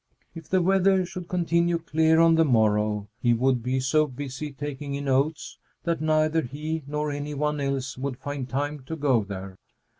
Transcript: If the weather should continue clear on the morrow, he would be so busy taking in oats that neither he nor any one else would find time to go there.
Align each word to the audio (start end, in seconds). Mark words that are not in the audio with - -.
If 0.33 0.49
the 0.49 0.63
weather 0.63 1.05
should 1.05 1.27
continue 1.29 1.77
clear 1.77 2.19
on 2.19 2.33
the 2.33 2.43
morrow, 2.43 3.07
he 3.21 3.35
would 3.35 3.61
be 3.61 3.79
so 3.79 4.07
busy 4.07 4.51
taking 4.51 4.95
in 4.95 5.07
oats 5.07 5.59
that 5.83 6.01
neither 6.01 6.41
he 6.41 6.81
nor 6.87 7.11
any 7.11 7.35
one 7.35 7.59
else 7.59 7.99
would 7.99 8.17
find 8.17 8.49
time 8.49 8.79
to 8.85 8.95
go 8.95 9.23
there. 9.23 9.57